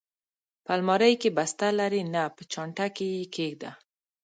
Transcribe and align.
په 0.65 0.71
المارۍ 0.77 1.13
کې، 1.21 1.29
بسته 1.37 1.67
لرې؟ 1.79 2.01
نه، 2.13 2.23
په 2.35 2.43
چانټه 2.51 2.87
کې 2.95 3.07
یې 3.15 3.25
کېږده. 3.35 3.71